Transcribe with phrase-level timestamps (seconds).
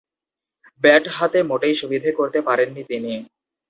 [0.83, 3.13] Bat হাতে মোটেই সুবিধে করতে পারেননি তিনি।